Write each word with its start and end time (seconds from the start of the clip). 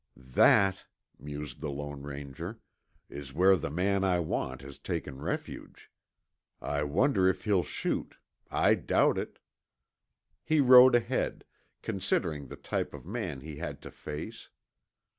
"That," 0.17 0.85
mused 1.19 1.59
the 1.61 1.69
Lone 1.69 2.01
Ranger, 2.01 2.57
"is 3.07 3.35
where 3.35 3.55
the 3.55 3.69
man 3.69 4.03
I 4.03 4.19
want 4.19 4.63
has 4.63 4.79
taken 4.79 5.21
refuge. 5.21 5.91
I 6.59 6.81
wonder 6.83 7.29
if 7.29 7.43
he'll 7.43 7.61
shoot. 7.61 8.15
I 8.49 8.73
doubt 8.73 9.19
it." 9.19 9.37
He 10.43 10.59
rode 10.59 10.95
ahead, 10.95 11.45
considering 11.83 12.47
the 12.47 12.55
type 12.55 12.95
of 12.95 13.05
man 13.05 13.41
he 13.41 13.57
had 13.57 13.79
to 13.83 13.91
face. 13.91 14.49